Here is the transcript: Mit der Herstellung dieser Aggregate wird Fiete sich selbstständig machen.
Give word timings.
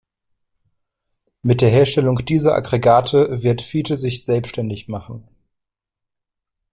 Mit 1.43 1.61
der 1.61 1.69
Herstellung 1.69 2.25
dieser 2.25 2.55
Aggregate 2.55 3.43
wird 3.43 3.61
Fiete 3.61 3.97
sich 3.97 4.25
selbstständig 4.25 4.87
machen. 4.87 5.27